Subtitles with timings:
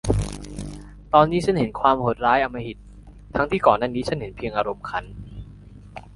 [1.13, 2.77] ตอนนี้ฉันเห็นความโหดร้ายอำมหิต
[3.35, 5.05] ทั้งที่ก่อนหน้านี้ฉันเห็นเพียงอารมณ์ขัน